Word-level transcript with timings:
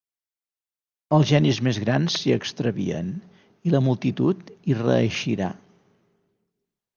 Els 1.17 1.27
genis 1.31 1.59
més 1.67 1.79
grans 1.83 2.15
s'hi 2.21 2.33
extravien, 2.37 3.11
i 3.69 3.75
la 3.75 3.83
multitud 3.89 4.43
hi 4.55 4.79
reeixirà! 4.81 5.53